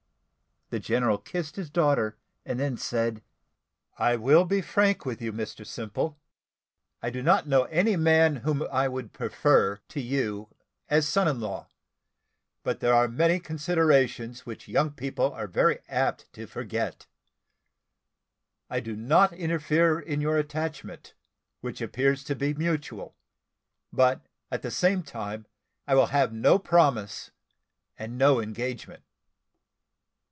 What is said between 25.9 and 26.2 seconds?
will